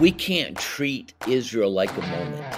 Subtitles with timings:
[0.00, 2.56] we can't treat Israel like a moment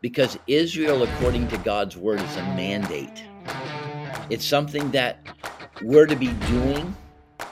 [0.00, 3.22] because Israel, according to God's word, is a mandate.
[4.30, 5.18] It's something that
[5.82, 6.96] we're to be doing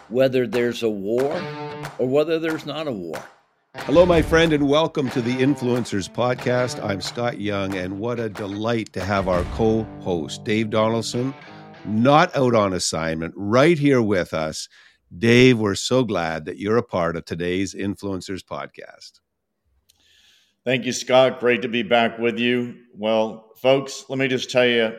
[0.09, 1.33] whether there's a war
[1.99, 3.23] or whether there's not a war.
[3.77, 6.83] Hello, my friend, and welcome to the Influencers Podcast.
[6.85, 11.33] I'm Scott Young, and what a delight to have our co host, Dave Donaldson,
[11.87, 14.69] not out on assignment, right here with us.
[15.17, 19.21] Dave, we're so glad that you're a part of today's Influencers Podcast.
[20.65, 21.41] Thank you, Scott.
[21.41, 22.77] Great to be back with you.
[22.95, 24.97] Well, folks, let me just tell you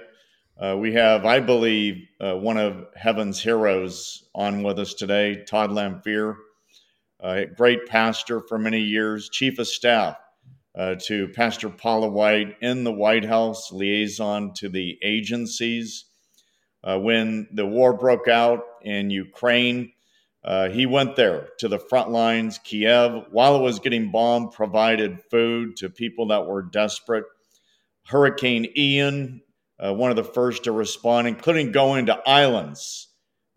[0.61, 5.71] uh, we have, I believe, uh, one of heaven's heroes on with us today, Todd
[5.71, 6.35] Lamphere,
[7.55, 10.17] great pastor for many years, chief of staff
[10.77, 16.05] uh, to Pastor Paula White in the White House, liaison to the agencies.
[16.83, 19.92] Uh, when the war broke out in Ukraine,
[20.45, 25.21] uh, he went there to the front lines, Kiev, while it was getting bombed, provided
[25.31, 27.23] food to people that were desperate.
[28.07, 29.41] Hurricane Ian,
[29.79, 33.07] uh, one of the first to respond, including going to islands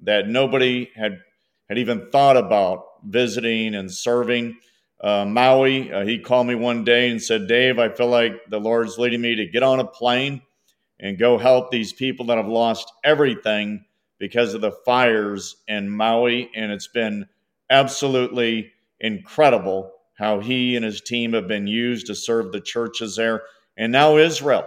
[0.02, 1.19] that nobody had
[1.69, 4.56] had even thought about visiting and serving.
[5.00, 8.60] Uh, Maui, uh, he called me one day and said, Dave, I feel like the
[8.60, 10.42] Lord's leading me to get on a plane
[11.00, 13.84] and go help these people that have lost everything
[14.19, 16.50] because of the fires in Maui.
[16.55, 17.27] And it's been
[17.70, 23.42] absolutely incredible how he and his team have been used to serve the churches there.
[23.77, 24.67] And now Israel.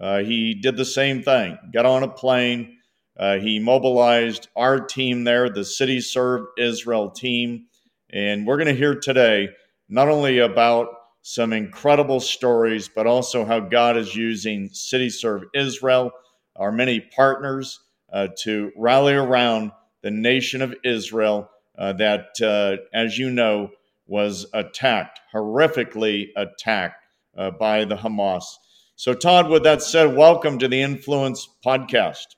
[0.00, 2.76] Uh, he did the same thing, got on a plane.
[3.18, 7.66] Uh, he mobilized our team there, the City Serve Israel team.
[8.10, 9.48] And we're going to hear today
[9.88, 10.88] not only about
[11.22, 16.12] some incredible stories, but also how God is using City Serve Israel,
[16.54, 17.80] our many partners,
[18.12, 23.70] uh, to rally around the nation of Israel uh, that, uh, as you know,
[24.06, 27.04] was attacked, horrifically attacked
[27.36, 28.44] uh, by the Hamas.
[28.96, 32.36] So, Todd, with that said, welcome to the Influence Podcast.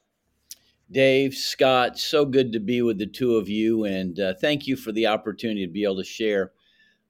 [0.90, 4.76] Dave, Scott, so good to be with the two of you, and uh, thank you
[4.76, 6.52] for the opportunity to be able to share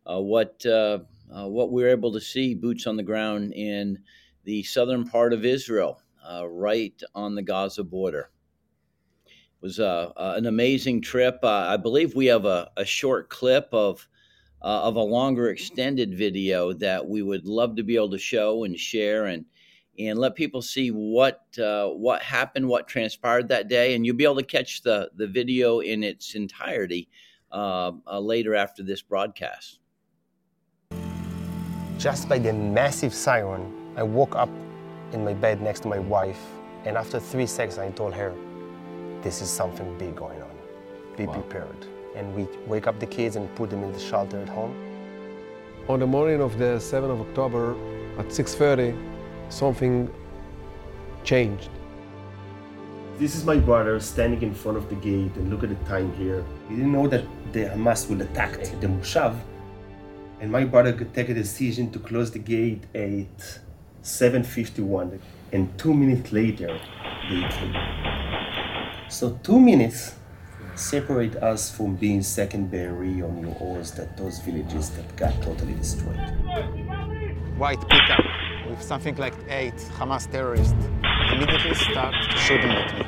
[0.07, 3.99] uh, what what we were able to see boots on the ground in
[4.45, 8.31] the southern part of Israel, uh, right on the Gaza border.
[9.61, 11.39] It was uh, an amazing trip.
[11.43, 14.09] I believe we have a, a short clip of
[14.63, 18.79] of a longer extended video that we would love to be able to show and
[18.79, 19.45] share and
[19.99, 24.25] and let people see what uh, what happened, what transpired that day, and you'll be
[24.25, 27.09] able to catch the the video in its entirety
[27.53, 29.79] uh, uh, later after this broadcast.
[31.99, 34.49] Just by the massive siren, I woke up
[35.13, 36.41] in my bed next to my wife,
[36.87, 38.35] and after three seconds, I told her,
[39.23, 40.55] "This is something big going on.
[41.17, 41.35] Be wow.
[41.35, 41.87] prepared."
[42.17, 44.75] And we wake up the kids and put them in the shelter at home.
[45.89, 47.75] On the morning of the 7th of October
[48.19, 48.95] at 6:30
[49.49, 50.09] something
[51.25, 51.71] changed.
[53.19, 56.13] This is my brother standing in front of the gate and look at the time
[56.15, 56.43] here.
[56.69, 59.35] He didn't know that the Hamas will attack the Moshav.
[60.41, 63.61] And my brother could take a decision to close the gate at
[64.03, 65.21] 7.51.
[65.53, 66.81] And two minutes later,
[67.29, 68.10] they came.
[69.11, 70.15] So two minutes
[70.77, 76.17] separate us from being secondary on your oars that those villages that got totally destroyed.
[77.59, 78.25] White pickup
[78.69, 80.75] with something like eight Hamas terrorists
[81.33, 83.05] immediately start shooting at me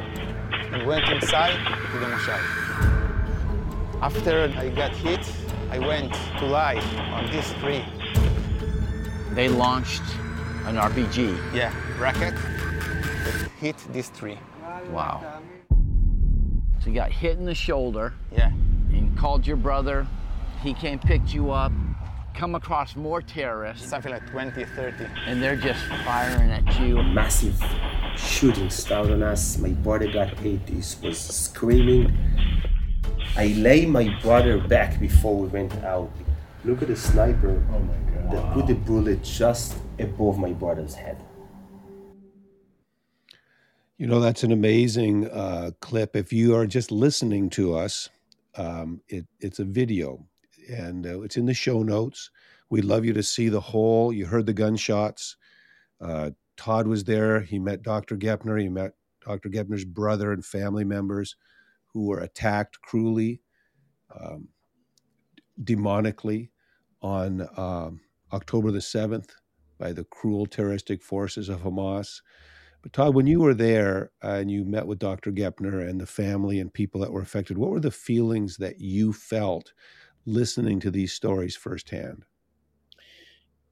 [0.72, 1.54] and went inside
[1.92, 2.42] to the moshav.
[4.02, 5.24] After I got hit,
[5.70, 6.80] I went to lie
[7.14, 7.84] on this tree.
[9.34, 10.02] They launched
[10.66, 11.54] an RPG.
[11.54, 14.38] Yeah, rocket that hit this tree.
[14.90, 15.40] Wow.
[16.82, 18.12] So you got hit in the shoulder.
[18.32, 18.48] Yeah.
[18.48, 20.06] And called your brother.
[20.62, 21.72] He came, picked you up,
[22.34, 23.88] come across more terrorists.
[23.88, 25.06] Something like 20, 30.
[25.26, 27.00] And they're just firing at you.
[27.02, 27.62] Massive
[28.16, 29.58] shooting started on us.
[29.58, 30.68] My brother got hit.
[30.68, 30.76] He
[31.06, 32.16] was screaming.
[33.36, 36.10] I lay my brother back before we went out.
[36.64, 38.32] Look at the sniper oh my God.
[38.32, 41.16] that put the bullet just above my brother's head.
[43.98, 46.16] You know, that's an amazing uh, clip.
[46.16, 48.08] If you are just listening to us,
[48.56, 50.26] um, it, it's a video
[50.68, 52.30] and uh, it's in the show notes.
[52.70, 54.12] We'd love you to see the whole.
[54.12, 55.36] You heard the gunshots.
[56.00, 57.40] Uh, Todd was there.
[57.40, 58.16] He met Dr.
[58.16, 58.60] Gepner.
[58.60, 58.94] He met
[59.24, 59.48] Dr.
[59.50, 61.36] Gepner's brother and family members
[61.92, 63.42] who were attacked cruelly,
[64.18, 64.48] um,
[65.62, 66.48] demonically
[67.02, 68.00] on um,
[68.32, 69.30] October the 7th
[69.78, 72.22] by the cruel terroristic forces of Hamas.
[72.82, 75.30] But Todd, when you were there and you met with Dr.
[75.30, 79.12] Gepner and the family and people that were affected, what were the feelings that you
[79.12, 79.72] felt
[80.26, 82.24] listening to these stories firsthand?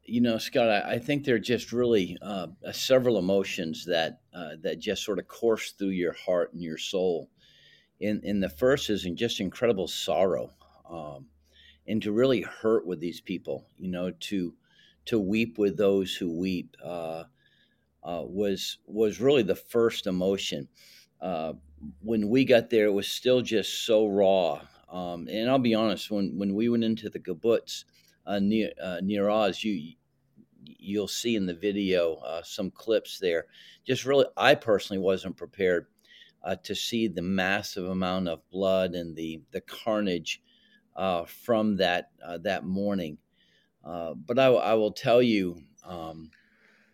[0.05, 4.53] You know, Scott, I, I think there are just really uh, several emotions that uh,
[4.63, 7.31] that just sort of course through your heart and your soul.
[7.99, 10.51] In in the first is just incredible sorrow,
[10.89, 11.27] um,
[11.87, 13.67] and to really hurt with these people.
[13.77, 14.55] You know, to
[15.07, 17.25] to weep with those who weep uh,
[18.03, 20.69] uh was was really the first emotion.
[21.21, 21.55] Uh,
[22.03, 24.61] when we got there, it was still just so raw.
[24.91, 27.85] Um, and I'll be honest, when when we went into the kibbutz
[28.27, 28.71] uh, near
[29.03, 29.95] Nir Oz, you
[30.65, 33.47] you'll see in the video uh, some clips there.
[33.87, 35.87] Just really, I personally wasn't prepared
[36.43, 40.43] uh, to see the massive amount of blood and the the carnage
[40.97, 43.19] uh, from that uh, that morning.
[43.85, 46.31] Uh, but I, I, will tell you, um,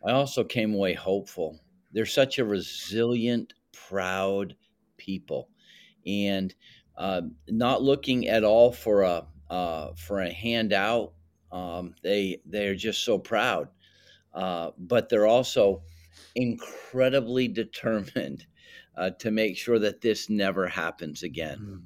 [0.06, 1.60] I also came away hopeful.
[1.92, 4.56] They're such a resilient, proud
[4.96, 5.48] people,
[6.06, 6.54] and
[6.96, 9.26] uh, not looking at all for a
[9.96, 11.12] for a handout
[11.52, 13.68] um, they they're just so proud,
[14.34, 15.82] uh, but they're also
[16.34, 18.46] incredibly determined
[18.96, 21.58] uh, to make sure that this never happens again.
[21.58, 21.76] Hmm.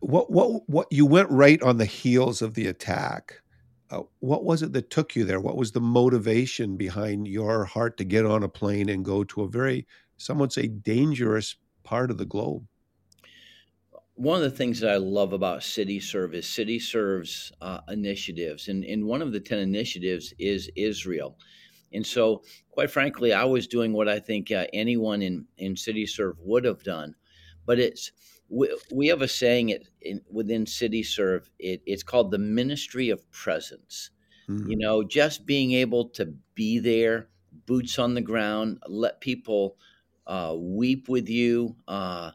[0.00, 3.40] What what what you went right on the heels of the attack.
[3.90, 5.40] Uh, what was it that took you there?
[5.40, 9.42] What was the motivation behind your heart to get on a plane and go to
[9.42, 9.86] a very,
[10.16, 12.66] some would say, dangerous part of the globe?
[14.16, 19.04] one of the things that I love about CityServe is CityServe's uh, initiatives, and, and
[19.04, 21.36] one of the ten initiatives is Israel.
[21.92, 26.34] And so, quite frankly, I was doing what I think uh, anyone in in CityServe
[26.38, 27.14] would have done,
[27.66, 28.12] but it's
[28.48, 31.48] we, we have a saying it in, within CityServe.
[31.58, 34.10] It, it's called the Ministry of Presence.
[34.48, 34.70] Mm-hmm.
[34.70, 37.28] You know, just being able to be there,
[37.66, 39.76] boots on the ground, let people
[40.26, 41.76] uh, weep with you.
[41.88, 42.32] Uh,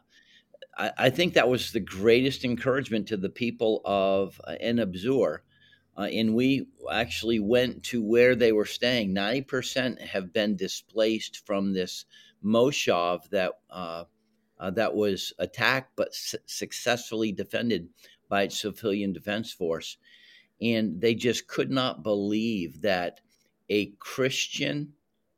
[0.76, 4.78] I, I, think that was the greatest encouragement to the people of uh, En.
[4.80, 9.14] Uh, and we actually went to where they were staying.
[9.14, 12.04] 90% have been displaced from this
[12.44, 13.52] Moshav that,
[14.60, 17.88] uh, that was attacked but su- successfully defended
[18.28, 19.96] by its civilian defense force.
[20.60, 23.20] And they just could not believe that
[23.70, 24.92] a Christian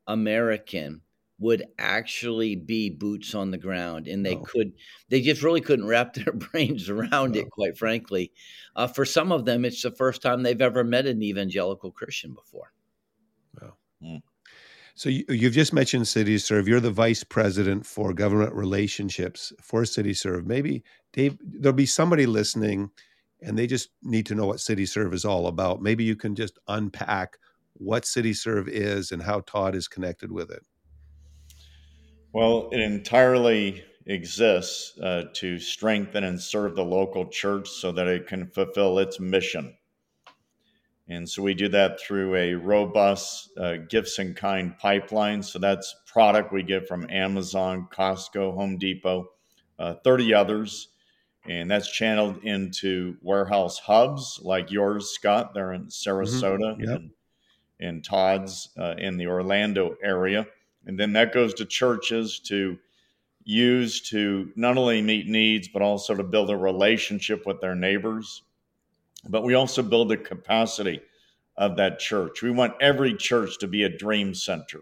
[0.06, 1.00] American
[1.38, 4.42] would actually be boots on the ground and they oh.
[4.42, 4.72] could
[5.08, 7.40] they just really couldn't wrap their brains around oh.
[7.40, 8.30] it quite frankly
[8.76, 12.32] uh, for some of them it's the first time they've ever met an evangelical christian
[12.32, 12.72] before
[13.60, 13.72] wow.
[14.00, 14.22] Mm.
[14.94, 16.66] So you, have just mentioned CityServe.
[16.66, 20.44] You're the vice president for government relationships for CityServe.
[20.44, 22.90] Maybe dave there'll be somebody listening
[23.40, 25.82] and they just need to know what CityServe is all about.
[25.82, 27.38] Maybe you can just unpack
[27.74, 30.64] what CityServe is and how todd is connected with it.
[32.32, 38.26] Well, it entirely exists uh, to strengthen and serve the local church so that it
[38.26, 39.74] can fulfill its mission.
[41.08, 45.42] And so we do that through a robust uh, gifts and kind pipeline.
[45.42, 49.26] So that's product we get from Amazon, Costco, Home Depot,
[49.78, 50.88] uh, 30 others.
[51.44, 56.80] And that's channeled into warehouse hubs like yours, Scott, They're in Sarasota mm-hmm.
[56.82, 56.96] yep.
[57.00, 57.10] and,
[57.80, 60.46] and Todd's uh, in the Orlando area.
[60.86, 62.78] And then that goes to churches to
[63.44, 68.42] use to not only meet needs, but also to build a relationship with their neighbors.
[69.28, 71.00] But we also build the capacity
[71.56, 72.42] of that church.
[72.42, 74.80] We want every church to be a dream center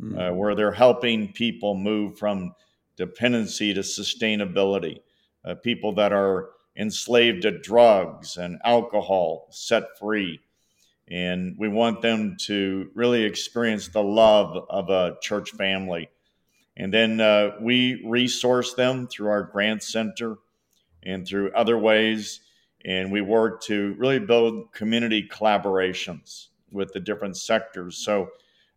[0.00, 0.30] mm.
[0.30, 2.54] uh, where they're helping people move from
[2.96, 5.00] dependency to sustainability,
[5.44, 10.40] uh, people that are enslaved to drugs and alcohol set free,
[11.08, 16.08] and we want them to really experience the love of a church family.
[16.76, 20.38] And then uh, we resource them through our grant center
[21.04, 22.40] and through other ways.
[22.84, 27.96] And we work to really build community collaborations with the different sectors.
[27.96, 28.28] So,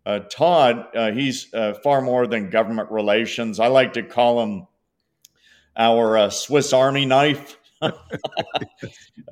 [0.05, 3.59] uh, Todd, uh, he's uh, far more than government relations.
[3.59, 4.67] I like to call him
[5.75, 7.57] our uh, Swiss Army knife.
[7.81, 7.91] uh,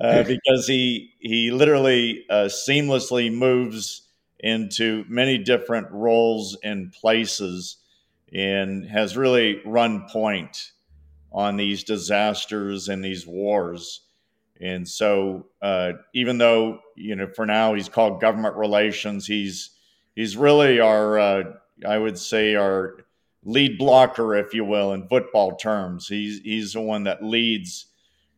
[0.00, 4.02] because he he literally uh, seamlessly moves
[4.38, 7.76] into many different roles and places,
[8.32, 10.72] and has really run point
[11.32, 14.02] on these disasters and these wars.
[14.60, 19.70] And so, uh, even though you know for now he's called government relations, he's
[20.14, 21.42] he's really our uh,
[21.86, 22.96] I would say our
[23.44, 26.08] lead blocker, if you will, in football terms.
[26.08, 27.86] He's he's the one that leads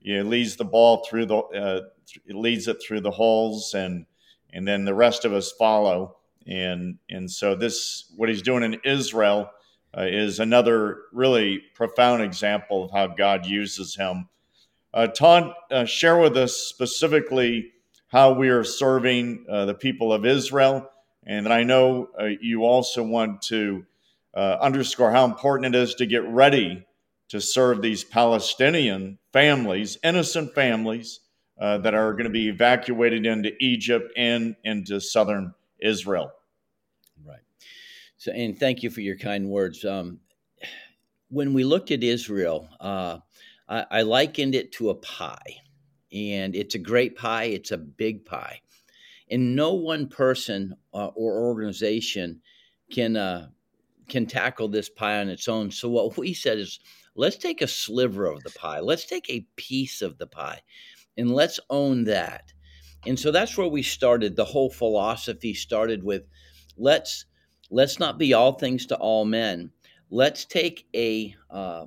[0.01, 1.81] you know, leads the ball through the uh,
[2.29, 4.07] leads it through the holes, and
[4.53, 6.17] and then the rest of us follow.
[6.47, 9.51] And and so this what he's doing in Israel
[9.97, 14.29] uh, is another really profound example of how God uses him
[14.93, 17.73] Uh, Todd, uh, share with us specifically
[18.09, 20.89] how we are serving uh, the people of Israel.
[21.27, 23.85] And I know uh, you also want to
[24.35, 26.87] uh, underscore how important it is to get ready
[27.29, 31.21] to serve these Palestinian families, innocent families
[31.61, 36.33] uh, that are going to be evacuated into Egypt and into southern Israel.
[37.27, 37.41] Right.
[38.17, 39.85] So, and thank you for your kind words.
[39.85, 40.21] Um,
[41.29, 42.71] when we looked at Israel,
[43.69, 45.57] I, I likened it to a pie,
[46.13, 47.45] and it's a great pie.
[47.45, 48.61] It's a big pie,
[49.31, 52.41] and no one person uh, or organization
[52.91, 53.49] can uh,
[54.09, 55.71] can tackle this pie on its own.
[55.71, 56.81] So what we said is,
[57.15, 58.81] let's take a sliver of the pie.
[58.81, 60.61] Let's take a piece of the pie,
[61.17, 62.53] and let's own that.
[63.07, 64.35] And so that's where we started.
[64.35, 66.23] The whole philosophy started with,
[66.77, 67.27] let's
[67.71, 69.71] let's not be all things to all men.
[70.11, 71.87] Let's take a uh,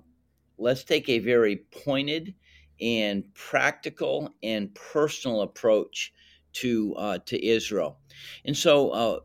[0.62, 2.34] let's take a very pointed
[2.80, 6.14] and practical and personal approach
[6.54, 8.00] to uh, to Israel.
[8.46, 9.20] And so, uh,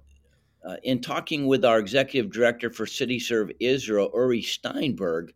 [0.66, 5.32] uh, in talking with our executive director for CityServe Israel, Uri Steinberg,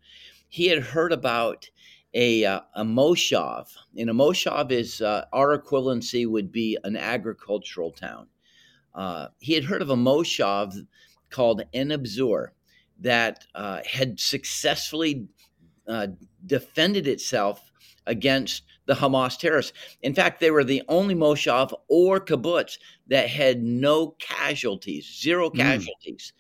[0.49, 1.69] he had heard about
[2.15, 3.69] a, uh, a moshav.
[3.97, 8.27] And a moshav is uh, our equivalency would be an agricultural town.
[8.93, 10.75] Uh, he had heard of a moshav
[11.31, 12.53] called Neve Zur
[12.99, 13.47] that
[13.87, 15.29] had successfully
[15.91, 16.07] uh,
[16.47, 17.71] defended itself
[18.07, 19.73] against the Hamas terrorists.
[20.03, 22.79] In fact, they were the only Moshav or kibbutz
[23.09, 25.59] that had no casualties, zero hmm.
[25.59, 26.33] casualties,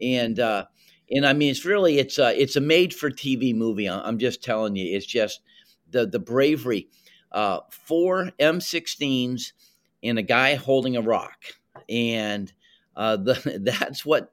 [0.00, 0.24] mm.
[0.24, 0.64] and uh,
[1.10, 3.88] and I mean it's really it's a it's a made for TV movie.
[3.88, 5.40] I'm just telling you, it's just
[5.90, 6.88] the the bravery.
[7.30, 9.52] Uh, four M16s
[10.02, 11.38] and a guy holding a rock,
[11.88, 12.52] and
[12.94, 14.32] uh, the, that's what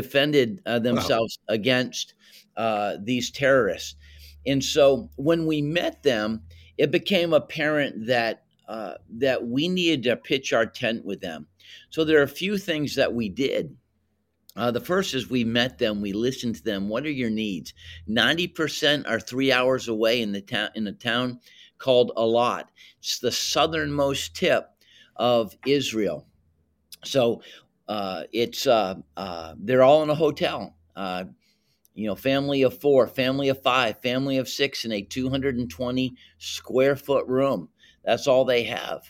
[0.00, 1.54] defended uh, themselves wow.
[1.54, 2.14] against
[2.56, 3.96] uh, these terrorists.
[4.46, 6.42] And so when we met them,
[6.76, 11.46] it became apparent that uh, that we needed to pitch our tent with them.
[11.90, 13.74] So there are a few things that we did.
[14.56, 16.88] Uh, the first is we met them, we listened to them.
[16.88, 17.74] What are your needs?
[18.06, 21.40] Ninety percent are three hours away in the town in a town
[21.78, 22.64] called Eilat.
[22.98, 24.68] It's the southernmost tip
[25.16, 26.26] of Israel.
[27.04, 27.42] So
[27.88, 30.74] uh, it's uh, uh, they're all in a hotel.
[30.94, 31.24] Uh,
[31.94, 36.94] you know, family of four, family of five, family of six in a 220 square
[36.94, 37.68] foot room.
[38.04, 39.02] That's all they have.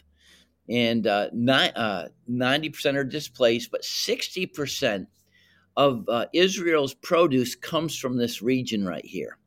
[0.68, 5.06] And uh, uh, 90% are displaced, but 60%
[5.76, 9.38] of uh, Israel's produce comes from this region right here.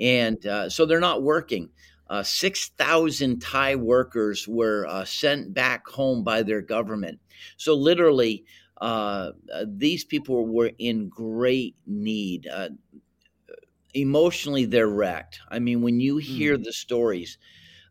[0.00, 1.68] And uh, so they're not working.
[2.08, 7.18] Uh, 6,000 Thai workers were uh, sent back home by their government.
[7.56, 8.44] So, literally,
[8.80, 9.30] uh,
[9.66, 12.46] these people were in great need.
[12.46, 12.70] Uh,
[13.94, 15.40] emotionally, they're wrecked.
[15.48, 16.64] I mean, when you hear mm.
[16.64, 17.38] the stories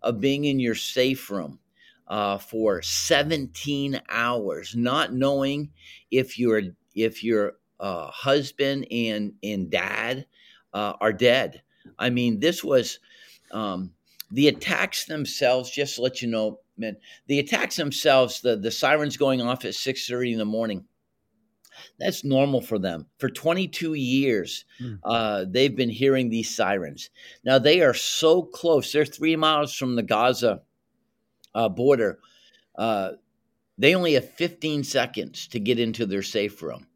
[0.01, 1.59] of being in your safe room
[2.07, 5.71] uh, for 17 hours, not knowing
[6.09, 6.61] if your
[6.93, 10.25] if your uh, husband and and dad
[10.73, 11.61] uh, are dead.
[11.97, 12.99] I mean, this was
[13.51, 13.93] um,
[14.31, 15.69] the attacks themselves.
[15.69, 16.97] Just to let you know, man,
[17.27, 20.85] the attacks themselves, the the sirens going off at six thirty in the morning.
[21.99, 23.07] That's normal for them.
[23.17, 24.99] For 22 years, mm.
[25.03, 27.09] uh, they've been hearing these sirens.
[27.43, 28.91] Now they are so close.
[28.91, 30.61] They're three miles from the Gaza
[31.55, 32.19] uh, border.
[32.75, 33.11] Uh,
[33.77, 36.87] they only have 15 seconds to get into their safe room.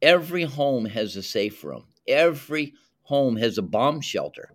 [0.00, 1.84] Every home has a safe room.
[2.08, 4.54] Every home has a bomb shelter,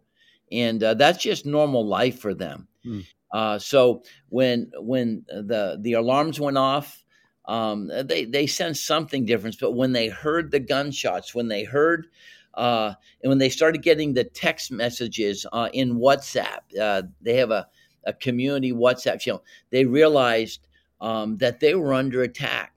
[0.51, 2.67] and uh, that's just normal life for them.
[2.85, 3.05] Mm.
[3.31, 7.03] Uh, so when when the the alarms went off,
[7.45, 9.57] um, they they sensed something different.
[9.59, 12.07] But when they heard the gunshots, when they heard
[12.55, 17.51] uh, and when they started getting the text messages uh, in WhatsApp, uh, they have
[17.51, 17.67] a,
[18.05, 19.43] a community WhatsApp channel.
[19.71, 20.67] They realized
[21.01, 22.73] um, that they were under attack.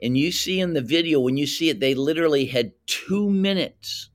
[0.00, 4.10] And you see in the video, when you see it, they literally had two minutes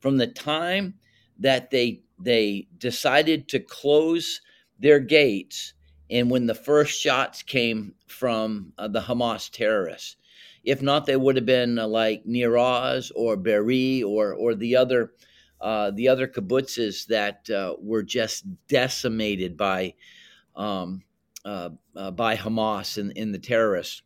[0.00, 0.94] from the time
[1.38, 4.40] that they they decided to close
[4.78, 5.74] their gates
[6.10, 10.16] and when the first shots came from uh, the Hamas terrorists.
[10.64, 14.76] If not, they would have been uh, like Nir Oz or Be'eri or or the
[14.76, 15.12] other
[15.60, 19.94] uh, the other kibbutzes that uh, were just decimated by
[20.56, 21.02] um,
[21.44, 24.02] uh, uh, by Hamas and, and the terrorists.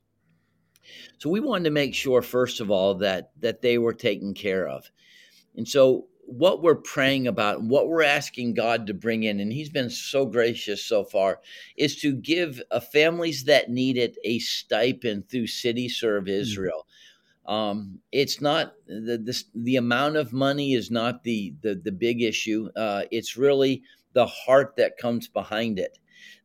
[1.18, 4.68] So we wanted to make sure, first of all, that that they were taken care
[4.68, 4.90] of,
[5.56, 9.52] and so what we're praying about and what we're asking God to bring in, and
[9.52, 11.40] He's been so gracious so far,
[11.76, 16.86] is to give uh, families that need it a stipend through City Serve Israel.
[17.48, 17.54] Mm-hmm.
[17.54, 22.22] Um, it's not the this, the amount of money is not the the, the big
[22.22, 22.70] issue.
[22.74, 23.82] Uh, it's really
[24.14, 25.98] the heart that comes behind it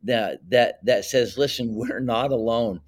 [0.04, 2.82] that that that says listen we're not alone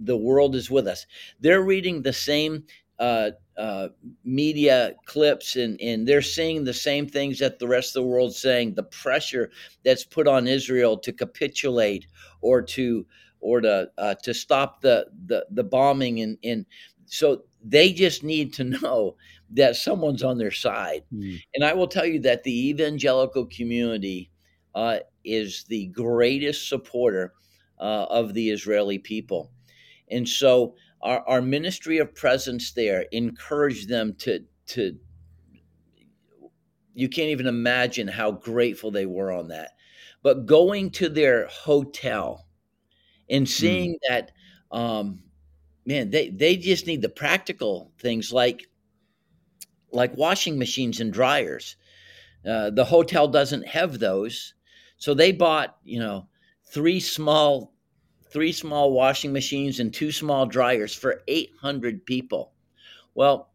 [0.00, 1.06] the world is with us
[1.40, 2.64] they're reading the same
[2.98, 3.88] uh, uh,
[4.24, 8.38] media clips and, and they're seeing the same things that the rest of the world's
[8.38, 8.74] saying.
[8.74, 9.50] The pressure
[9.84, 12.06] that's put on israel to capitulate
[12.40, 13.04] or to
[13.40, 16.66] or to uh, to stop the the, the bombing and, and
[17.06, 19.16] so they just need to know
[19.50, 21.02] that someone's on their side.
[21.12, 21.40] Mm.
[21.54, 24.30] and i will tell you that the evangelical community
[24.74, 27.34] uh, is the greatest supporter
[27.80, 29.50] uh, of the israeli people.
[30.10, 34.98] And so our, our ministry of presence there encouraged them to to
[36.94, 39.72] you can't even imagine how grateful they were on that
[40.22, 42.46] but going to their hotel
[43.30, 43.50] and hmm.
[43.50, 43.98] seeing mm.
[44.08, 44.32] that
[44.70, 45.22] um
[45.86, 48.68] man they they just need the practical things like
[49.92, 51.76] like washing machines and dryers
[52.46, 54.54] uh, the hotel doesn't have those
[54.96, 56.28] so they bought you know
[56.70, 57.72] three small
[58.30, 62.52] three small washing machines and two small dryers for 800 people.
[63.14, 63.50] Well,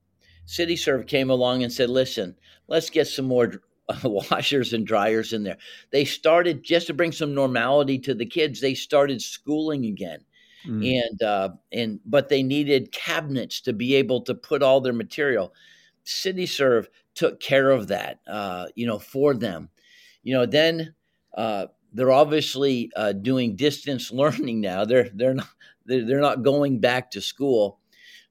[0.48, 2.36] CityServe came along and said, listen,
[2.68, 3.62] let's get some more
[4.04, 5.58] washers and dryers in there.
[5.92, 8.60] They started just to bring some normality to the kids.
[8.60, 10.20] They started schooling again.
[10.66, 11.02] Mm.
[11.02, 15.54] And uh, and but they needed cabinets to be able to put all their material.
[16.06, 19.70] CityServe took care of that, uh, you know, for them.
[20.24, 20.96] You know, then
[21.36, 24.86] uh, they're obviously uh, doing distance learning now.
[24.86, 25.50] They're they're not
[25.86, 27.80] they're not going back to school.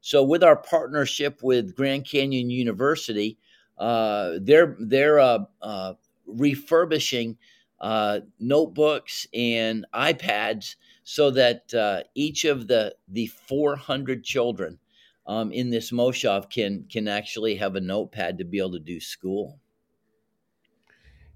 [0.00, 3.38] So with our partnership with Grand Canyon University,
[3.78, 5.94] uh, they're they're uh, uh
[6.26, 7.36] refurbishing
[7.80, 14.78] uh, notebooks and iPads so that uh, each of the the 400 children
[15.26, 19.00] um, in this moshav can can actually have a notepad to be able to do
[19.00, 19.58] school.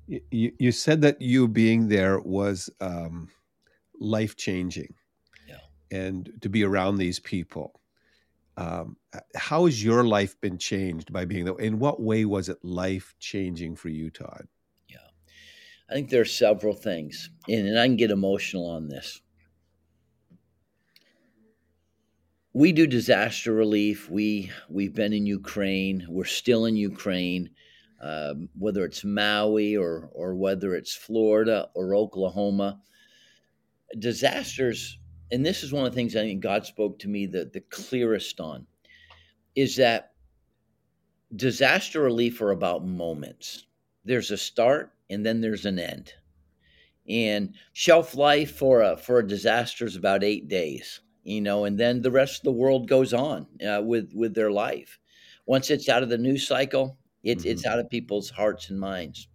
[0.06, 3.28] You, you said that you being there was um,
[4.00, 4.94] life changing.
[5.48, 5.58] Yeah.
[5.90, 7.80] And to be around these people.
[8.56, 8.96] Um,
[9.34, 11.58] how has your life been changed by being there?
[11.58, 14.46] In what way was it life changing for you, Todd?
[14.88, 14.96] Yeah.
[15.90, 19.20] I think there are several things, and, and I can get emotional on this.
[22.56, 24.08] we do disaster relief.
[24.08, 26.06] We we've been in Ukraine.
[26.08, 27.50] We're still in Ukraine
[28.00, 32.80] um, whether it's Maui or or whether it's Florida or Oklahoma.
[33.98, 34.98] Disasters,
[35.30, 37.60] and this is one of the things I think God spoke to me the, the
[37.60, 38.66] clearest on,
[39.54, 40.12] is that
[41.34, 43.66] disaster relief are about moments.
[44.04, 46.12] There's a start and then there's an end.
[47.08, 51.78] And shelf life for a for a disaster is about eight days, you know, and
[51.78, 54.98] then the rest of the world goes on uh, with with their life.
[55.46, 57.50] Once it's out of the news cycle, it's mm-hmm.
[57.52, 59.28] it's out of people's hearts and minds.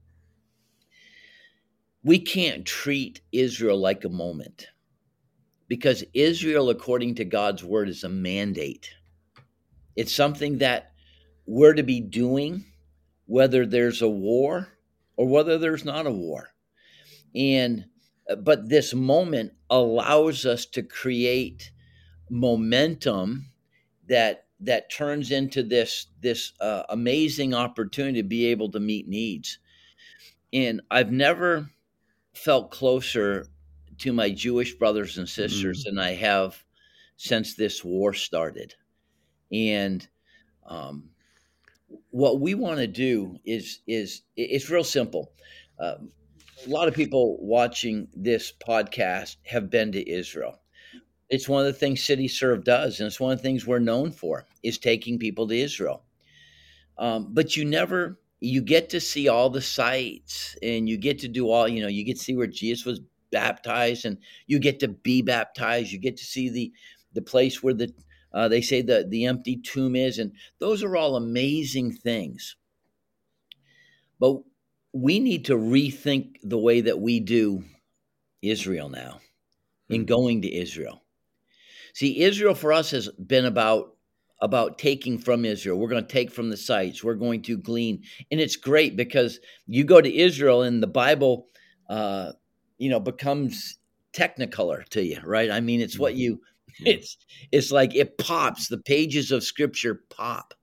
[2.04, 4.68] We can't treat Israel like a moment
[5.68, 8.90] because Israel, according to God's word, is a mandate.
[9.96, 10.94] It's something that
[11.46, 12.66] we're to be doing
[13.26, 14.70] whether there's a war
[15.18, 16.54] or whether there's not a war.
[17.36, 17.86] And
[18.30, 21.72] uh, but this moment allows us to create
[22.30, 23.52] momentum
[24.08, 29.60] that that turns into this this uh, amazing opportunity to be able to meet needs.
[30.54, 31.70] And I've never
[32.34, 33.48] felt closer
[34.00, 35.86] to my Jewish brothers and sisters mm.
[35.86, 36.64] than I have
[37.18, 38.74] since this war started.
[39.52, 40.08] And
[40.66, 41.10] um,
[42.10, 45.32] what we want to do is is it's real simple.
[45.80, 45.96] Uh,
[46.66, 50.62] a lot of people watching this podcast have been to Israel
[51.32, 53.80] it's one of the things City Serve does, and it's one of the things we're
[53.80, 56.04] known for is taking people to Israel.
[56.98, 61.30] Um, but you never you get to see all the sites, and you get to
[61.30, 61.88] do all you know.
[61.88, 63.00] You get to see where Jesus was
[63.32, 65.92] baptized, and you get to be baptized.
[65.92, 66.74] You get to see the
[67.14, 67.94] the place where the
[68.34, 72.58] uh, they say the the empty tomb is, and those are all amazing things.
[74.20, 74.42] But
[74.92, 77.64] we need to rethink the way that we do
[78.42, 79.22] Israel now
[79.90, 80.08] in hmm.
[80.08, 81.02] going to Israel.
[81.94, 83.96] See, Israel for us has been about
[84.42, 85.78] about taking from Israel.
[85.78, 87.04] We're going to take from the sites.
[87.04, 91.48] We're going to glean, and it's great because you go to Israel and the Bible,
[91.90, 92.32] uh,
[92.78, 93.78] you know, becomes
[94.14, 95.52] technicolor to you, right?
[95.52, 96.22] I mean, it's what mm-hmm.
[96.22, 96.42] you.
[96.86, 97.18] It's
[97.52, 98.70] it's like it pops.
[98.70, 100.54] The pages of Scripture pop,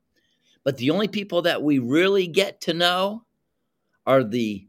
[0.64, 3.24] but the only people that we really get to know
[4.06, 4.66] are the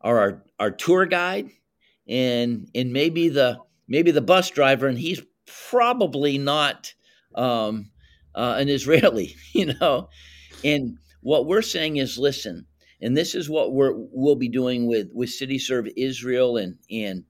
[0.00, 1.50] are our our tour guide
[2.08, 5.22] and and maybe the maybe the bus driver, and he's
[5.70, 6.94] probably not
[7.34, 7.90] um,
[8.34, 10.08] uh, an Israeli, you know.
[10.64, 12.66] And what we're saying is, listen,
[13.00, 17.24] and this is what we're we'll be doing with with City Serve Israel and and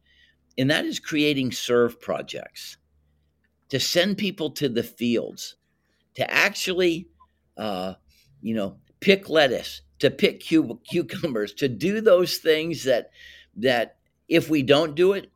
[0.58, 2.76] and that is creating serve projects
[3.70, 5.56] to send people to the fields
[6.14, 7.08] to actually
[7.56, 7.94] uh,
[8.42, 13.10] you know pick lettuce to pick cu- cucumbers to do those things that
[13.56, 13.96] that
[14.28, 15.30] if we don't do it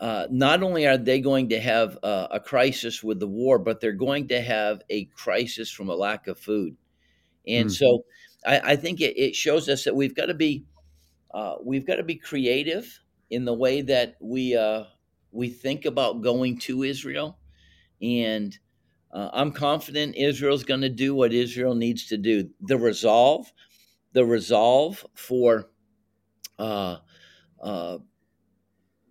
[0.00, 3.80] uh, not only are they going to have uh, a crisis with the war, but
[3.80, 6.76] they're going to have a crisis from a lack of food.
[7.46, 7.72] And mm.
[7.72, 8.04] so
[8.44, 10.64] I, I think it, it, shows us that we've got to be
[11.32, 14.84] uh, we've got to be creative in the way that we uh,
[15.30, 17.38] we think about going to Israel,
[18.00, 18.56] and
[19.12, 22.50] uh, I'm confident Israel's going to do what Israel needs to do.
[22.60, 23.52] The resolve,
[24.12, 25.70] the resolve for
[26.58, 26.98] uh,
[27.62, 27.98] uh,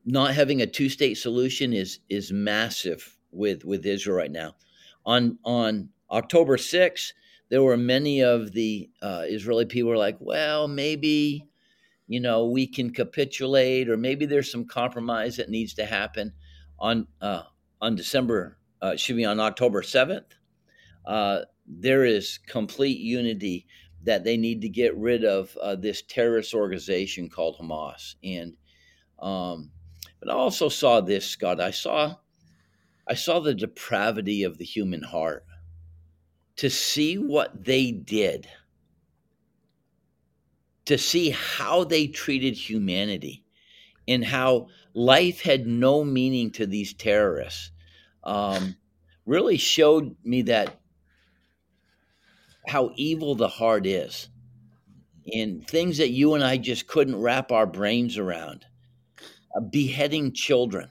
[0.06, 4.56] not having a two state solution is is massive with with Israel right now.
[5.06, 7.13] On on October 6th,
[7.50, 11.48] there were many of the uh, Israeli people were like, well, maybe
[12.08, 16.34] you know we can capitulate, or maybe there's some compromise that needs to happen.
[16.80, 17.44] On uh,
[17.82, 20.26] on December, uh, should be on October 7th.
[21.06, 23.68] Uh, there is complete unity
[24.04, 28.54] that they need to get rid of uh, this terrorist organization called Hamas, and
[29.20, 29.72] um,
[30.24, 31.60] but I also saw this, Scott.
[31.60, 32.16] I saw
[33.06, 35.46] I saw the depravity of the human heart.
[36.58, 38.48] To see what they did,
[40.86, 43.44] to see how they treated humanity,
[44.08, 47.72] and how life had no meaning to these terrorists,
[48.24, 48.76] um,
[49.26, 50.80] really showed me that
[52.68, 54.30] how evil the heart is,
[55.34, 58.66] and things that you and I just couldn't wrap our brains around
[59.56, 60.89] uh, beheading children,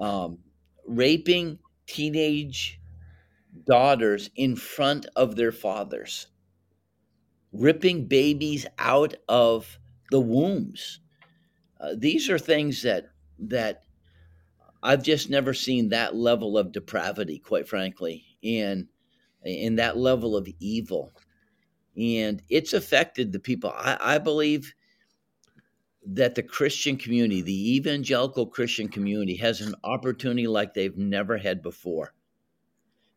[0.00, 0.38] um,
[0.86, 2.80] raping teenage
[3.66, 6.28] daughters in front of their fathers,
[7.52, 9.78] ripping babies out of
[10.10, 11.00] the wombs.
[11.80, 13.06] Uh, these are things that
[13.38, 13.82] that
[14.82, 18.88] I've just never seen that level of depravity, quite frankly, and
[19.44, 21.12] in that level of evil.
[21.96, 23.72] And it's affected the people.
[23.74, 24.74] I, I believe
[26.10, 31.62] that the Christian community, the evangelical Christian community, has an opportunity like they've never had
[31.62, 32.14] before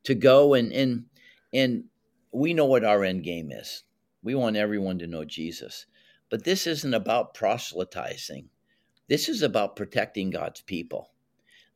[0.04, 1.06] to go and and
[1.54, 1.86] and
[2.34, 3.84] we know what our end game is.
[4.23, 5.86] We want everyone to know Jesus.
[6.30, 8.49] But this isn't about proselytizing.
[9.10, 11.12] This is about protecting God's people.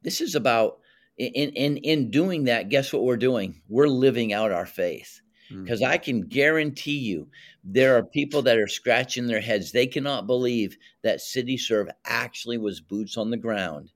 [0.01, 0.79] This is about
[1.17, 3.61] in in in doing that, guess what we're doing?
[3.69, 5.91] We're living out our faith because mm-hmm.
[5.91, 7.27] I can guarantee you
[7.63, 9.71] there are people that are scratching their heads.
[9.71, 13.91] They cannot believe that City Serve actually was boots on the ground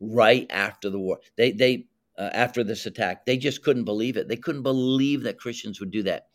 [0.00, 1.20] right after the war.
[1.36, 1.86] They they
[2.18, 4.28] uh, after this attack, they just couldn't believe it.
[4.28, 6.28] They couldn't believe that Christians would do that.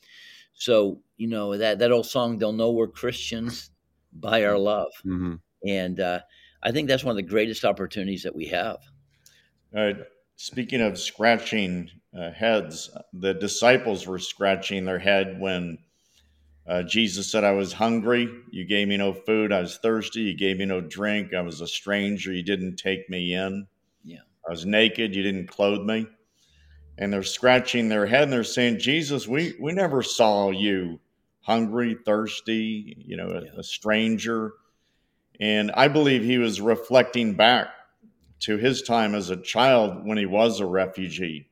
[0.53, 3.71] So you know that that old song, "They'll know we're Christians
[4.13, 5.36] by our love," mm-hmm.
[5.67, 6.19] and uh,
[6.62, 8.77] I think that's one of the greatest opportunities that we have.
[9.75, 9.93] Uh,
[10.36, 12.89] speaking of scratching uh, heads.
[13.13, 15.78] The disciples were scratching their head when
[16.67, 18.30] uh, Jesus said, I was hungry.
[18.52, 19.52] You gave me no food.
[19.52, 20.21] I was thirsty.
[20.21, 21.34] You gave me no drink.
[21.34, 22.32] I was a stranger.
[22.32, 23.67] You didn't take me in.
[24.04, 24.19] Yeah.
[24.47, 25.15] I was naked.
[25.15, 26.08] You didn't clothe me.
[26.97, 31.00] And they're scratching their head and they're saying, Jesus, we, we never saw you
[31.39, 33.52] hungry, thirsty, you know, a, yeah.
[33.58, 34.54] a stranger.
[35.39, 37.69] And I believe he was reflecting back
[38.41, 41.50] to his time as a child when he was a refugee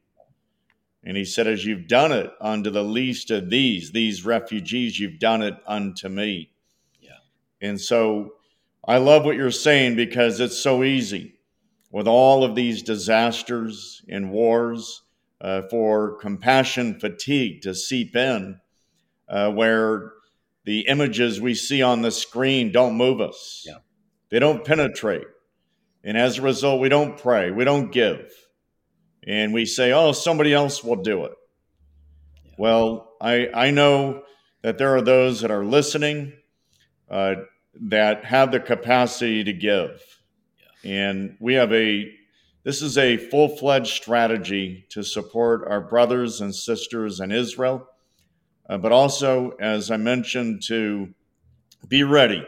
[1.04, 5.20] and he said, As you've done it unto the least of these, these refugees, you've
[5.20, 6.52] done it unto me.
[7.00, 7.12] Yeah.
[7.62, 8.34] And so
[8.86, 11.36] I love what you're saying because it's so easy
[11.92, 15.02] with all of these disasters and wars
[15.42, 18.60] uh, for compassion fatigue to seep in,
[19.28, 20.12] uh, where
[20.66, 23.64] the images we see on the screen don't move us.
[23.66, 23.78] Yeah.
[24.30, 25.26] They don't penetrate.
[26.04, 28.32] And as a result, we don't pray, we don't give
[29.26, 31.34] and we say, oh, somebody else will do it.
[32.46, 32.52] Yeah.
[32.58, 34.24] Well, I, I know
[34.62, 36.34] that there are those that are listening
[37.10, 37.36] uh,
[37.82, 40.02] that have the capacity to give.
[40.84, 40.92] Yeah.
[40.92, 42.12] And we have a,
[42.64, 47.88] this is a full fledged strategy to support our brothers and sisters in Israel,
[48.70, 51.14] uh, but also, as I mentioned, to
[51.88, 52.46] be ready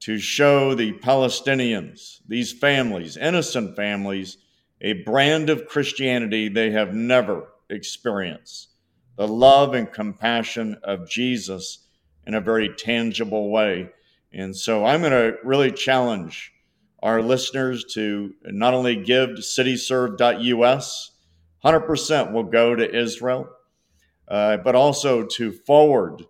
[0.00, 4.38] to show the Palestinians, these families, innocent families,
[4.80, 8.68] a brand of Christianity they have never experienced
[9.16, 11.86] the love and compassion of Jesus
[12.26, 13.90] in a very tangible way.
[14.32, 16.52] And so I'm going to really challenge
[17.02, 21.10] our listeners to not only give to cityserve.us,
[21.64, 23.48] 100% will go to Israel,
[24.28, 26.24] uh, but also to forward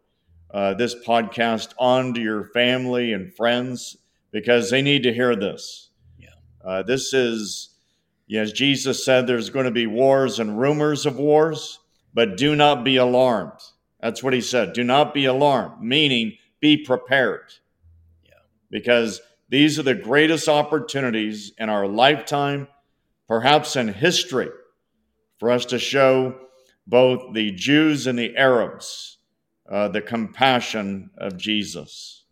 [0.53, 3.97] uh, this podcast on to your family and friends
[4.33, 5.91] because they need to hear this.
[6.19, 6.29] Yeah.
[6.65, 7.77] Uh, this is,
[8.39, 11.81] as Jesus said, there's going to be wars and rumors of wars,
[12.15, 13.61] but do not be alarmed.
[14.01, 14.73] That's what he said.
[14.73, 17.53] Do not be alarmed, meaning be prepared.
[18.25, 18.35] Yeah.
[18.71, 22.69] Because these are the greatest opportunities in our lifetime,
[23.27, 24.49] perhaps in history,
[25.39, 26.37] for us to show
[26.87, 29.19] both the Jews and the Arabs
[29.71, 32.25] uh, the compassion of Jesus.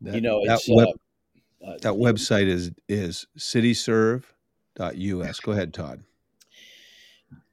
[0.00, 0.88] That, you know, that, web,
[1.60, 3.26] uh, uh, that website is is
[4.78, 5.40] cityserve.us.
[5.40, 6.02] Go ahead, Todd.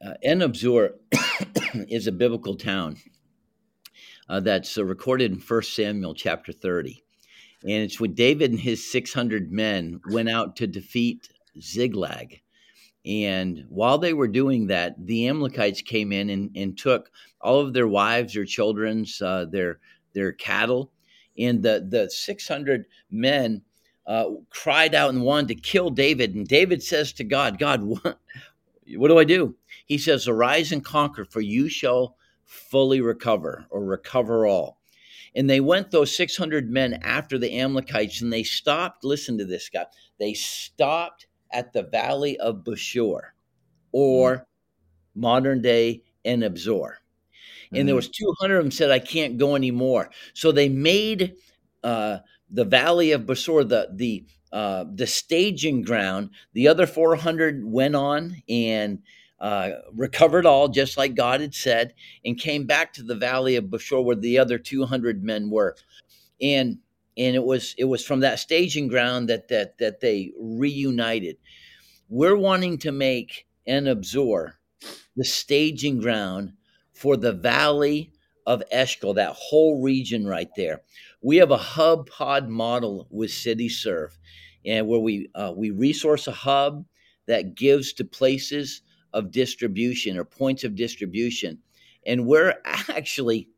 [0.03, 0.91] Uh, Ein Habesor
[1.89, 2.97] is a biblical town
[4.29, 7.03] uh, that's uh, recorded in 1 Samuel chapter 30.
[7.63, 11.29] And it's when David and his 600 men went out to defeat
[11.61, 12.41] Ziklag.
[13.05, 17.73] And while they were doing that, the Amalekites came in and, and took all of
[17.73, 19.79] their wives, their children's, uh, their
[20.13, 20.91] their cattle,
[21.37, 23.61] and the the 600 men
[24.05, 26.35] uh, cried out and wanted to kill David.
[26.35, 28.19] And David says to God, God, what,
[28.95, 29.55] what do I do?
[29.85, 34.79] He says, Arise and conquer, for you shall fully recover or recover all.
[35.35, 39.03] And they went, those 600 men, after the Amalekites, and they stopped.
[39.03, 39.85] Listen to this, guy.
[40.19, 43.21] They stopped at the valley of Besor,
[43.91, 44.45] or mm.
[45.15, 46.95] modern day Ein Habesor.
[47.71, 47.85] And mm.
[47.85, 50.09] there was 200 of them said, I can't go anymore.
[50.33, 51.35] So they made
[51.83, 52.19] uh,
[52.51, 56.31] the valley of Besor the, the, uh, the staging ground.
[56.53, 58.99] The other 400 went on and
[59.39, 61.93] uh, recovered all, just like God had said,
[62.25, 65.75] and came back to the valley of Besor where the other 200 men were.
[66.41, 66.79] And
[67.17, 71.37] and it was it was from that staging ground that that that they reunited.
[72.07, 74.53] We're wanting to make Ein Habesor
[75.15, 76.53] the staging ground
[76.93, 78.11] for the valley
[78.45, 80.81] of Eshcol, that whole region right there.
[81.21, 84.17] We have a hub pod model with CityServe,
[84.65, 86.85] and where we uh, we resource a hub
[87.27, 88.81] that gives to places
[89.13, 91.59] of distribution or points of distribution,
[92.05, 93.49] and we're actually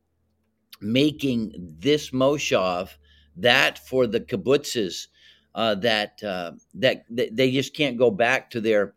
[0.81, 2.89] making this moshav
[3.37, 5.07] that for the kibbutzes
[5.53, 8.93] uh, that, uh, that that they just can't go back to their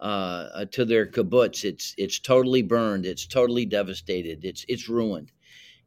[0.00, 1.64] uh, uh, to their kibbutz.
[1.64, 3.06] It's it's totally burned.
[3.06, 4.44] It's totally devastated.
[4.44, 5.32] It's it's ruined,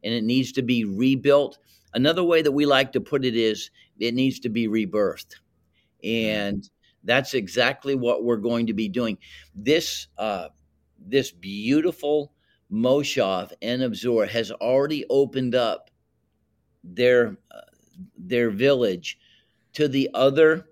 [0.04, 1.58] and it needs to be rebuilt.
[1.92, 5.34] Another way that we like to put it is it needs to be rebirthed,
[6.04, 6.68] and
[7.04, 9.18] that's exactly what we're going to be doing.
[9.54, 10.48] This uh,
[10.98, 12.32] this beautiful
[12.72, 15.90] Moshav Ein Habesor has already opened up
[16.84, 17.60] their uh,
[18.16, 19.18] their village
[19.72, 20.66] to the other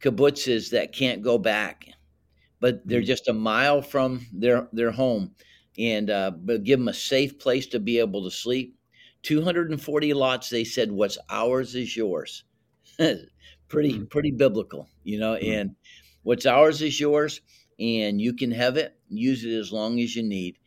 [0.00, 1.86] kibbutzes that can't go back,
[2.60, 3.06] but they're mm.
[3.06, 5.34] just a mile from their their home,
[5.78, 8.76] and uh, but give them a safe place to be able to sleep.
[9.22, 10.50] 240 lots.
[10.50, 12.44] They said, "What's ours is yours."
[13.68, 15.34] pretty mm pretty biblical, you know.
[15.34, 15.76] mm And
[16.22, 17.40] what's ours is yours,
[17.78, 20.58] and you can have it, use it as long as you need.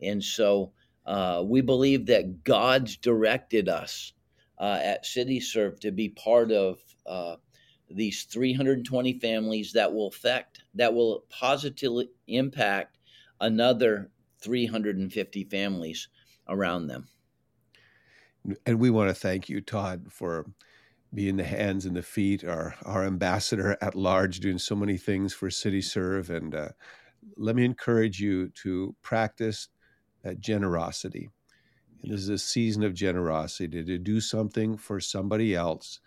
[0.00, 0.72] And so
[1.06, 4.12] uh, we believe that God's directed us
[4.58, 7.36] uh, at CityServe to be part of uh,
[7.90, 12.98] these 320 families that will affect, that will positively impact
[13.40, 16.08] another 350 families
[16.48, 17.08] around them.
[18.66, 20.46] And we want to thank you, Todd, for
[21.14, 25.32] being the hands and the feet, our, our ambassador at large, doing so many things
[25.32, 26.30] for CityServe.
[26.30, 26.68] And uh,
[27.36, 29.68] let me encourage you to practice
[30.22, 31.30] that generosity
[32.02, 36.00] and this is a season of generosity to do something for somebody else.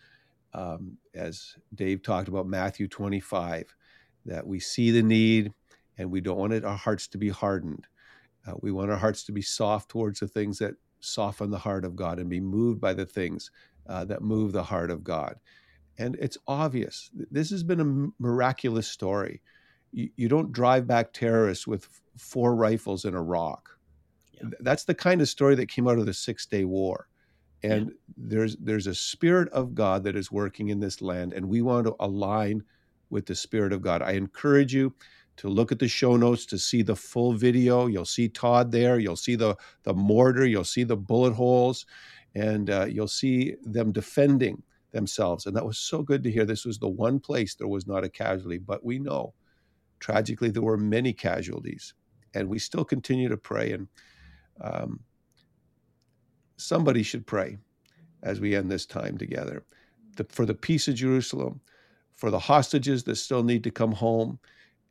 [0.53, 3.75] Um, as Dave talked about Matthew 25,
[4.25, 5.53] that we see the need
[5.97, 7.87] and we don't want it, our hearts to be hardened.
[8.45, 11.85] Uh, we want our hearts to be soft towards the things that soften the heart
[11.85, 13.51] of God and be moved by the things
[13.87, 15.35] uh, that move the heart of God.
[15.97, 17.11] And it's obvious.
[17.29, 19.41] This has been a miraculous story.
[19.91, 21.87] You, you don't drive back terrorists with
[22.17, 23.77] four rifles and a rock
[24.59, 27.07] that's the kind of story that came out of the Six Day War.
[27.63, 27.93] And yeah.
[28.17, 31.85] there's there's a spirit of God that is working in this land, and we want
[31.85, 32.63] to align
[33.09, 34.01] with the spirit of God.
[34.01, 34.93] I encourage you
[35.37, 37.87] to look at the show notes to see the full video.
[37.87, 38.99] You'll see Todd there.
[38.99, 40.45] You'll see the the mortar.
[40.45, 41.85] You'll see the bullet holes,
[42.35, 45.45] and uh, you'll see them defending themselves.
[45.45, 46.45] And that was so good to hear.
[46.45, 49.33] This was the one place there was not a casualty, but we know
[49.99, 51.93] tragically there were many casualties,
[52.33, 53.87] and we still continue to pray and
[54.61, 54.99] um,
[56.57, 57.57] somebody should pray
[58.23, 59.63] as we end this time together
[60.15, 61.61] the, for the peace of Jerusalem,
[62.15, 64.39] for the hostages that still need to come home.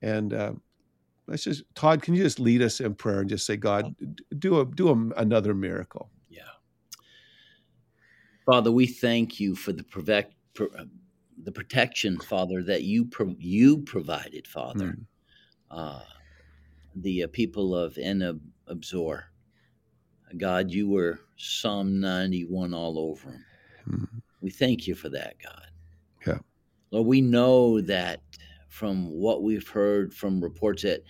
[0.02, 0.52] And uh,
[1.26, 3.94] let's just, Todd, can you just lead us in prayer and just say, God,
[4.38, 6.10] do a, do a, another miracle?
[6.28, 6.42] Yeah.
[8.46, 14.46] Father, we thank you for the protect, the protection, Father, that you pro- you provided,
[14.46, 14.96] Father.
[14.96, 15.04] Mm.
[15.70, 16.02] Uh,
[16.96, 19.22] the uh, people of Enab Abzor,
[20.36, 23.44] God, you were Psalm 91 all over them.
[23.88, 24.22] Mm.
[24.40, 25.66] We thank you for that, God.
[26.26, 26.38] Yeah.
[26.90, 28.20] Lord, we know that
[28.70, 31.02] from what we've heard from reports that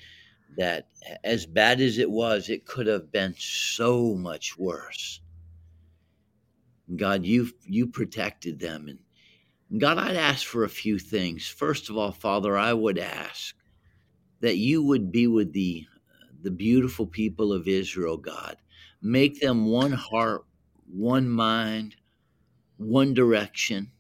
[0.57, 0.89] that
[1.23, 5.21] as bad as it was, it could have been so much worse.
[6.97, 11.47] God, you you protected them, and God, I'd ask for a few things.
[11.47, 13.55] First of all, Father, I would ask
[14.41, 15.87] that you would be with the
[16.43, 18.57] the beautiful people of Israel, God.
[19.03, 20.45] Make them one heart,
[20.87, 21.97] one mind,
[22.77, 23.93] one direction.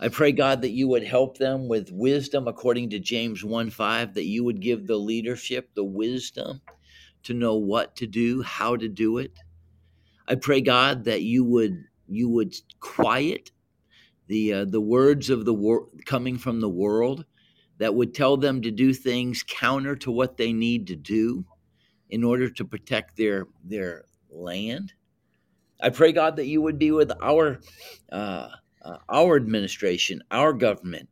[0.00, 4.14] I pray, God, that you would help them with wisdom according to James 1 5,
[4.14, 6.60] that you would give the leadership the wisdom
[7.24, 9.32] to know what to do, how to do it.
[10.28, 13.50] I pray, God, that you would you would quiet
[14.28, 17.24] the uh, the words of the wor- coming from the world
[17.78, 21.44] that would tell them to do things counter to what they need to do
[22.10, 24.92] in order to protect their their land.
[25.80, 27.60] I pray God that you would be with our
[28.12, 28.48] uh,
[28.82, 31.08] uh, our administration, our government,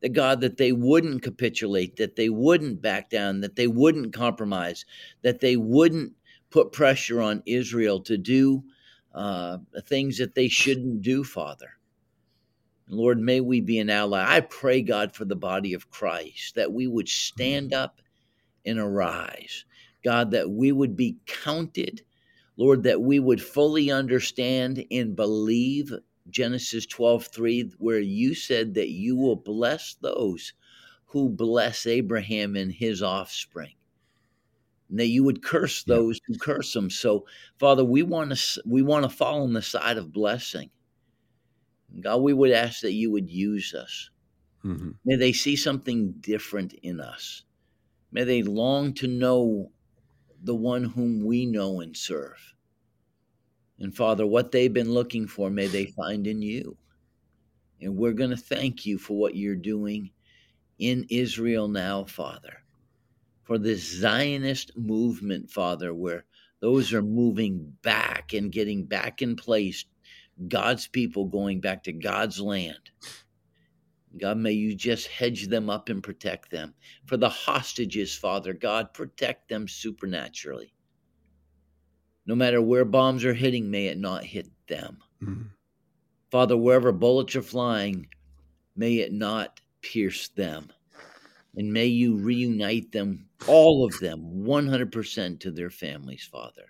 [0.00, 4.84] that God that they wouldn't capitulate, that they wouldn't back down, that they wouldn't compromise,
[5.22, 6.12] that they wouldn't
[6.50, 8.62] put pressure on Israel to do
[9.14, 11.70] uh, things that they shouldn't do, Father.
[12.88, 14.24] Lord, may we be an ally.
[14.26, 18.00] I pray, God, for the body of Christ, that we would stand up
[18.64, 19.64] and arise.
[20.04, 22.02] God, that we would be counted.
[22.56, 25.92] Lord, that we would fully understand and believe
[26.30, 30.52] Genesis 12, 3, where you said that you will bless those
[31.06, 33.74] who bless Abraham and his offspring.
[34.90, 36.34] And that you would curse those yeah.
[36.34, 36.90] who curse them.
[36.90, 37.26] So,
[37.58, 40.70] Father, we want to we want to fall on the side of blessing.
[42.00, 44.10] God, we would ask that you would use us.
[44.64, 44.90] Mm-hmm.
[45.04, 47.44] May they see something different in us.
[48.12, 49.70] May they long to know
[50.42, 52.54] the one whom we know and serve.
[53.78, 56.76] And Father, what they've been looking for, may they find in you.
[57.80, 60.10] And we're going to thank you for what you're doing
[60.78, 62.62] in Israel now, Father,
[63.44, 66.24] for this Zionist movement, Father, where
[66.60, 69.84] those are moving back and getting back in place,
[70.48, 72.90] God's people going back to God's land.
[74.20, 76.74] God, may you just hedge them up and protect them.
[77.06, 80.72] For the hostages, Father, God, protect them supernaturally.
[82.28, 84.98] No matter where bombs are hitting, may it not hit them.
[85.22, 85.44] Mm-hmm.
[86.30, 88.06] Father, wherever bullets are flying,
[88.76, 90.70] may it not pierce them.
[91.56, 96.66] And may you reunite them, all of them, 100% to their families, Father.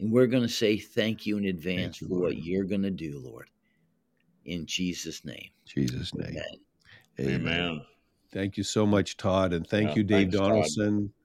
[0.00, 2.90] And we're going to say thank you in advance you, for what you're going to
[2.90, 3.48] do, Lord.
[4.44, 5.50] In Jesus' name.
[5.66, 6.36] Jesus' name.
[7.20, 7.40] Amen.
[7.40, 7.80] Amen.
[8.32, 9.52] Thank you so much, Todd.
[9.52, 11.00] And thank yeah, you, Dave thanks, Donaldson.
[11.02, 11.15] Todd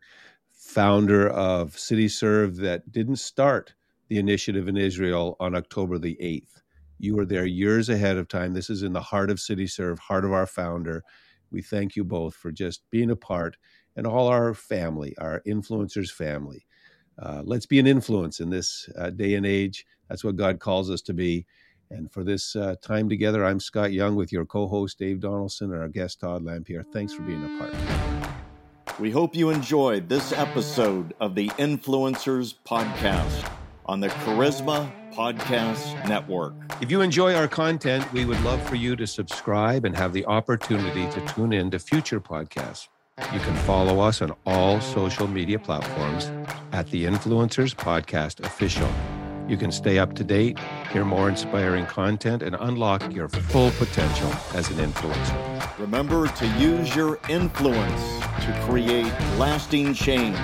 [0.71, 3.73] founder of CityServe that didn't start
[4.07, 6.61] the initiative in Israel on October the 8th.
[6.97, 8.53] You were there years ahead of time.
[8.53, 11.03] This is in the heart of CityServe, heart of our founder.
[11.51, 13.57] We thank you both for just being a part
[13.97, 16.65] and all our family, our influencers family.
[17.21, 19.85] Uh, let's be an influence in this uh, day and age.
[20.07, 21.45] That's what God calls us to be.
[21.89, 25.73] And for this uh, time together, I'm Scott Young with your co host, Dave Donaldson,
[25.73, 26.85] and our guest, Todd Lamphere.
[26.93, 28.41] Thanks for being a part.
[28.99, 33.49] We hope you enjoyed this episode of the Influencers Podcast
[33.85, 36.53] on the Charisma Podcast Network.
[36.81, 40.25] If you enjoy our content, we would love for you to subscribe and have the
[40.25, 42.89] opportunity to tune in to future podcasts.
[43.33, 46.31] You can follow us on all social media platforms
[46.71, 48.89] at the Influencers Podcast Official.
[49.47, 50.59] You can stay up to date,
[50.91, 55.60] hear more inspiring content, and unlock your full potential as an influencer.
[55.81, 60.35] Remember to use your influence to create lasting change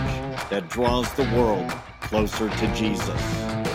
[0.49, 1.69] that draws the world
[2.01, 3.66] closer to Jesus.